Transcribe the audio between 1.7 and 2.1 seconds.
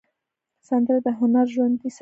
ساتل دي